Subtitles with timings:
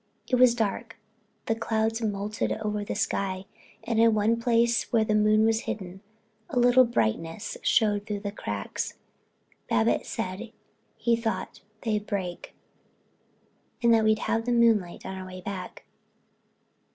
[0.27, 0.97] It was dark;
[1.45, 3.45] the clouds mottled over the sky;
[3.83, 6.01] and in one place, where the moon was hidden,
[6.49, 8.95] a little brightness showing through the cracks.
[9.69, 10.53] Babbitts said
[10.97, 12.55] he thought they'd break
[13.83, 15.85] and that we'd have the moonlight on our way back.